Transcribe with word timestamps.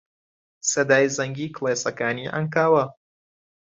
سەدای 0.71 1.05
زەنگی 1.17 1.53
کڵێسەکانی 1.55 2.31
عەنکاوە 2.35 2.83